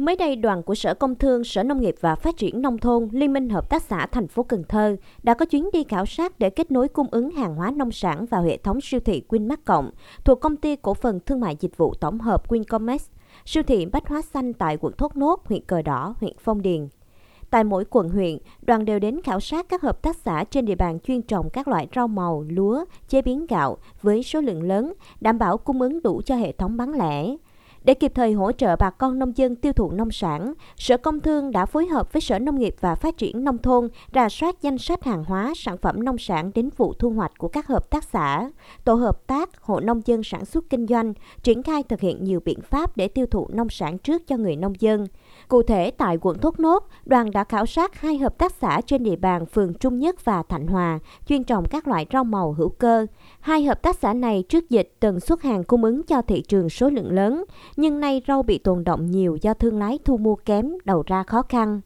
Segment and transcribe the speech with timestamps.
[0.00, 3.08] Mới đây, đoàn của Sở Công Thương, Sở Nông nghiệp và Phát triển Nông thôn,
[3.12, 6.38] Liên minh Hợp tác xã thành phố Cần Thơ đã có chuyến đi khảo sát
[6.38, 9.56] để kết nối cung ứng hàng hóa nông sản vào hệ thống siêu thị Winmart
[9.64, 9.90] Cộng
[10.24, 13.10] thuộc Công ty Cổ phần Thương mại Dịch vụ Tổng hợp Wincommerce,
[13.44, 16.88] siêu thị Bách Hóa Xanh tại quận Thốt Nốt, huyện Cờ Đỏ, huyện Phong Điền.
[17.50, 20.74] Tại mỗi quận huyện, đoàn đều đến khảo sát các hợp tác xã trên địa
[20.74, 24.92] bàn chuyên trồng các loại rau màu, lúa, chế biến gạo với số lượng lớn,
[25.20, 27.36] đảm bảo cung ứng đủ cho hệ thống bán lẻ.
[27.84, 31.20] Để kịp thời hỗ trợ bà con nông dân tiêu thụ nông sản, Sở Công
[31.20, 34.62] Thương đã phối hợp với Sở Nông nghiệp và Phát triển Nông thôn rà soát
[34.62, 37.90] danh sách hàng hóa, sản phẩm nông sản đến vụ thu hoạch của các hợp
[37.90, 38.50] tác xã,
[38.84, 41.12] tổ hợp tác, hộ nông dân sản xuất kinh doanh,
[41.42, 44.56] triển khai thực hiện nhiều biện pháp để tiêu thụ nông sản trước cho người
[44.56, 45.06] nông dân.
[45.48, 49.02] Cụ thể, tại quận Thốt Nốt, đoàn đã khảo sát hai hợp tác xã trên
[49.02, 52.68] địa bàn phường Trung Nhất và Thạnh Hòa, chuyên trồng các loại rau màu hữu
[52.68, 53.06] cơ.
[53.40, 56.70] Hai hợp tác xã này trước dịch từng xuất hàng cung ứng cho thị trường
[56.70, 57.44] số lượng lớn,
[57.80, 61.22] nhưng nay rau bị tồn động nhiều do thương lái thu mua kém, đầu ra
[61.22, 61.80] khó khăn.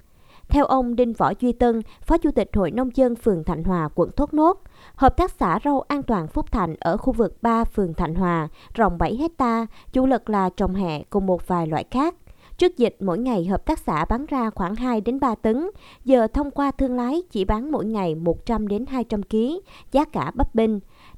[0.49, 3.89] Theo ông Đinh Võ Duy Tân, Phó Chủ tịch Hội Nông dân phường Thạnh Hòa,
[3.95, 4.63] quận Thốt Nốt,
[4.97, 8.49] Hợp tác xã rau an toàn Phúc Thạnh ở khu vực 3 phường Thạnh Hòa,
[8.75, 12.15] rộng 7 hecta, chủ lực là trồng hẹ cùng một vài loại khác.
[12.59, 15.71] Trước dịch, mỗi ngày hợp tác xã bán ra khoảng 2 đến 3 tấn,
[16.05, 19.37] giờ thông qua thương lái chỉ bán mỗi ngày 100 đến 200 kg,
[19.93, 20.71] giá cả bấp bênh.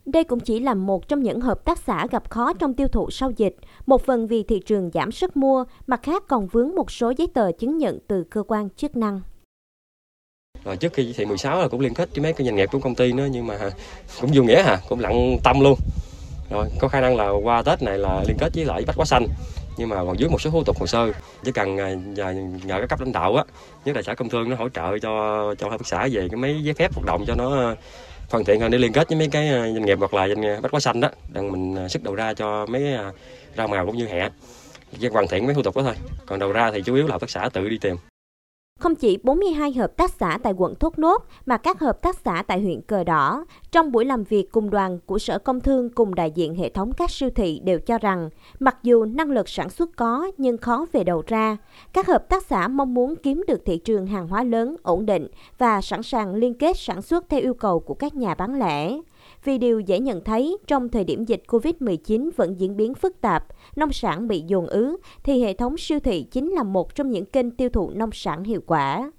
[0.07, 3.11] Đây cũng chỉ là một trong những hợp tác xã gặp khó trong tiêu thụ
[3.11, 6.91] sau dịch, một phần vì thị trường giảm sức mua, mặt khác còn vướng một
[6.91, 9.21] số giấy tờ chứng nhận từ cơ quan chức năng.
[10.65, 12.69] Rồi trước khi chỉ thị 16 là cũng liên kết với mấy cái doanh nghiệp
[12.73, 13.59] của công ty nữa nhưng mà
[14.21, 15.79] cũng vô nghĩa hả, cũng lặng tâm luôn.
[16.51, 19.05] Rồi có khả năng là qua Tết này là liên kết với lại Bách Quá
[19.05, 19.27] Xanh
[19.77, 21.13] nhưng mà còn dưới một số thủ tục hồ sơ
[21.45, 23.45] chỉ cần à, nhờ, nhờ các cấp lãnh đạo á
[23.85, 26.37] nhất là xã công thương nó hỗ trợ cho cho hợp tác xã về cái
[26.37, 27.75] mấy giấy phép hoạt động cho nó
[28.31, 30.41] hoàn thiện hơn để liên kết với mấy cái ờ, doanh nghiệp hoặc là doanh
[30.41, 33.13] nghiệp bách hóa xanh đó để mình ờ, sức đầu ra cho mấy ờ,
[33.57, 34.29] rau màu cũng như hẹ.
[35.01, 35.95] Chỉ hoàn thiện mấy thủ tục đó thôi.
[36.27, 37.97] Còn đầu ra thì chủ yếu là hợp tác xã tự đi tìm
[38.79, 42.43] không chỉ 42 hợp tác xã tại quận Thốt Nốt mà các hợp tác xã
[42.47, 46.14] tại huyện Cờ Đỏ, trong buổi làm việc cùng đoàn của Sở Công Thương cùng
[46.14, 49.70] đại diện hệ thống các siêu thị đều cho rằng, mặc dù năng lực sản
[49.70, 51.57] xuất có nhưng khó về đầu ra,
[51.92, 55.29] các hợp tác xã mong muốn kiếm được thị trường hàng hóa lớn, ổn định
[55.59, 58.98] và sẵn sàng liên kết sản xuất theo yêu cầu của các nhà bán lẻ.
[59.46, 63.45] Vì điều dễ nhận thấy, trong thời điểm dịch COVID-19 vẫn diễn biến phức tạp,
[63.77, 67.24] nông sản bị dồn ứ, thì hệ thống siêu thị chính là một trong những
[67.24, 69.11] kênh tiêu thụ nông sản hiệu quả.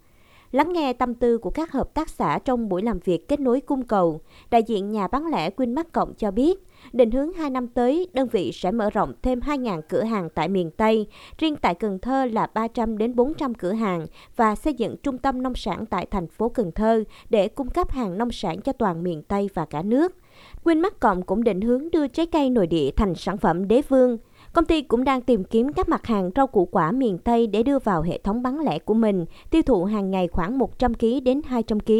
[0.51, 3.61] Lắng nghe tâm tư của các hợp tác xã trong buổi làm việc kết nối
[3.61, 6.59] cung cầu, đại diện nhà bán lẻ Winmart Cộng cho biết,
[6.93, 10.47] định hướng 2 năm tới, đơn vị sẽ mở rộng thêm 2.000 cửa hàng tại
[10.47, 14.95] miền Tây, riêng tại Cần Thơ là 300 đến 400 cửa hàng và xây dựng
[15.03, 18.61] trung tâm nông sản tại thành phố Cần Thơ để cung cấp hàng nông sản
[18.61, 20.15] cho toàn miền Tây và cả nước.
[20.63, 24.17] Winmart Cộng cũng định hướng đưa trái cây nội địa thành sản phẩm đế vương.
[24.57, 27.63] Công ty cũng đang tìm kiếm các mặt hàng rau củ quả miền Tây để
[27.63, 31.23] đưa vào hệ thống bán lẻ của mình, tiêu thụ hàng ngày khoảng 100 kg
[31.23, 31.93] đến 200 kg.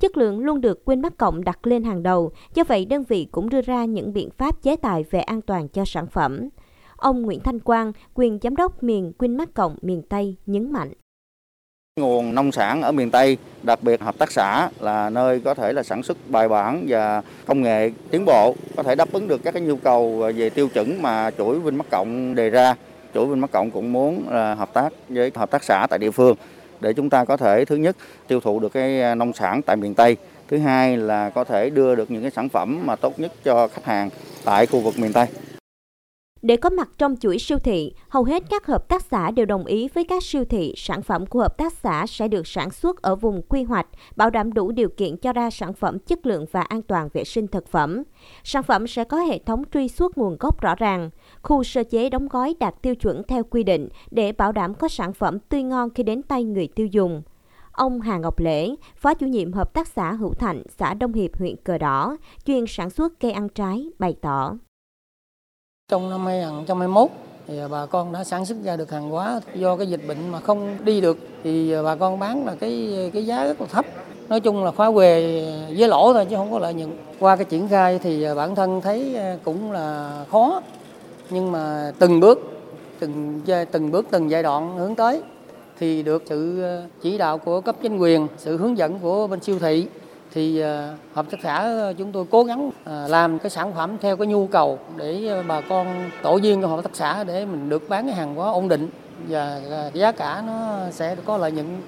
[0.00, 3.28] Chất lượng luôn được Quyên Bắc Cộng đặt lên hàng đầu, do vậy đơn vị
[3.32, 6.48] cũng đưa ra những biện pháp chế tài về an toàn cho sản phẩm.
[6.96, 10.92] Ông Nguyễn Thanh Quang, quyền giám đốc miền Quyên Bắc Cộng miền Tây nhấn mạnh.
[11.98, 15.72] Nguồn nông sản ở miền Tây, đặc biệt hợp tác xã là nơi có thể
[15.72, 19.40] là sản xuất bài bản và công nghệ tiến bộ, có thể đáp ứng được
[19.44, 22.74] các cái nhu cầu ờ, về tiêu chuẩn mà chuỗi Vinmart Cộng đề ra.
[23.14, 26.36] Chuỗi Vinmart Cộng cũng muốn là hợp tác với hợp tác xã tại địa phương
[26.80, 27.96] để chúng ta có thể thứ nhất
[28.28, 30.16] tiêu thụ được cái ờ, nông sản tại miền Tây,
[30.48, 33.68] thứ hai là có thể đưa được những cái sản phẩm mà tốt nhất cho
[33.68, 34.10] khách hàng
[34.44, 35.26] tại khu vực miền Tây.
[36.42, 39.64] Để có mặt trong chuỗi siêu thị, hầu hết các hợp tác xã đều đồng
[39.64, 43.02] ý với các siêu thị sản phẩm của hợp tác xã sẽ được sản xuất
[43.02, 46.46] ở vùng quy hoạch, bảo đảm đủ điều kiện cho ra sản phẩm chất lượng
[46.52, 48.02] và an toàn vệ sinh thực phẩm.
[48.44, 51.10] Sản phẩm sẽ có hệ thống truy xuất nguồn gốc rõ ràng,
[51.42, 54.88] khu sơ chế đóng gói đạt tiêu chuẩn theo quy định để bảo đảm có
[54.88, 57.22] sản phẩm tươi ngon khi đến tay người tiêu dùng.
[57.72, 61.38] Ông Hà Ngọc Lễ, Phó chủ nhiệm Hợp tác xã Hữu Thạnh, xã Đông Hiệp,
[61.38, 64.54] huyện Cờ Đỏ, chuyên sản xuất cây ăn trái, bày tỏ.
[65.92, 67.08] Trong năm 2021
[67.46, 70.28] thì à, bà con đã sản xuất ra được hàng hóa do cái dịch bệnh
[70.32, 73.66] mà không đi được thì à, bà con bán là cái cái giá rất là
[73.66, 73.84] thấp.
[74.28, 75.20] Nói chung là khóa quề
[75.78, 76.90] với lỗ thôi chứ không có lợi nhuận.
[77.18, 80.62] Qua cái triển khai thì à, bản thân thấy cũng là khó
[81.30, 82.38] nhưng mà từng bước
[82.98, 85.22] từng từng bước từng giai đoạn hướng tới
[85.78, 86.62] thì được sự
[87.02, 89.86] chỉ đạo của cấp chính quyền, sự hướng dẫn của bên siêu thị
[90.32, 93.96] thì ờ, hợp tác xã ờ, chúng tôi cố gắng ờ, làm cái sản phẩm
[94.00, 97.68] theo cái nhu cầu để bà con tổ viên của hợp tác xã để mình
[97.68, 98.88] được bán cái hàng hóa ổn định
[99.28, 99.60] và
[99.94, 101.80] giá cả nó sẽ có lợi nhuận.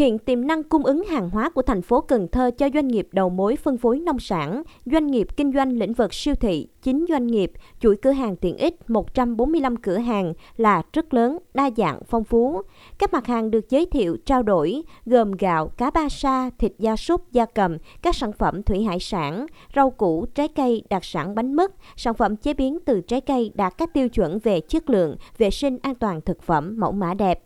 [0.00, 3.08] Hiện tiềm năng cung ứng hàng hóa của thành phố Cần Thơ cho doanh nghiệp
[3.12, 7.06] đầu mối phân phối nông sản, doanh nghiệp kinh doanh lĩnh vực siêu thị, chính
[7.08, 12.00] doanh nghiệp, chuỗi cửa hàng tiện ích 145 cửa hàng là rất lớn, đa dạng,
[12.08, 12.62] phong phú.
[12.98, 16.96] Các mặt hàng được giới thiệu trao đổi gồm gạo, cá ba sa, thịt gia
[16.96, 21.34] súc, gia cầm, các sản phẩm thủy hải sản, rau củ, trái cây, đặc sản
[21.34, 24.90] bánh mứt, sản phẩm chế biến từ trái cây đạt các tiêu chuẩn về chất
[24.90, 27.42] lượng, vệ sinh an toàn thực phẩm, mẫu mã đẹp.